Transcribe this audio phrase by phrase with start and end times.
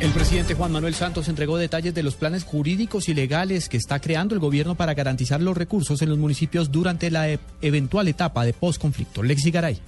[0.00, 4.00] El presidente Juan Manuel Santos entregó detalles de los planes jurídicos y legales que está
[4.00, 8.46] creando el gobierno para garantizar los recursos en los municipios durante la e- eventual etapa
[8.46, 9.22] de posconflicto.
[9.22, 9.78] Lexi Garay.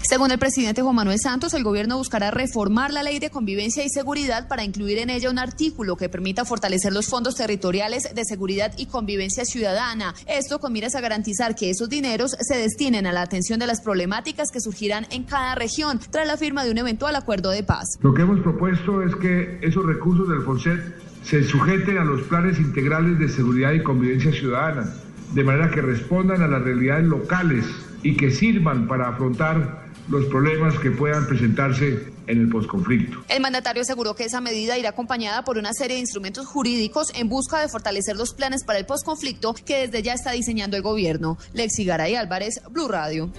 [0.00, 3.88] Según el presidente Juan Manuel Santos, el gobierno buscará reformar la ley de convivencia y
[3.88, 8.72] seguridad para incluir en ella un artículo que permita fortalecer los fondos territoriales de seguridad
[8.78, 10.14] y convivencia ciudadana.
[10.26, 13.80] Esto con miras a garantizar que esos dineros se destinen a la atención de las
[13.80, 17.98] problemáticas que surgirán en cada región tras la firma de un eventual acuerdo de paz.
[18.00, 20.80] Lo que hemos propuesto es que esos recursos del FONSET
[21.24, 24.88] se sujeten a los planes integrales de seguridad y convivencia ciudadana,
[25.34, 27.66] de manera que respondan a las realidades locales
[28.02, 33.24] y que sirvan para afrontar los problemas que puedan presentarse en el posconflicto.
[33.28, 37.28] El mandatario aseguró que esa medida irá acompañada por una serie de instrumentos jurídicos en
[37.28, 41.38] busca de fortalecer los planes para el posconflicto que desde ya está diseñando el gobierno.
[41.52, 43.30] Lexi Garay Álvarez, Blue Radio.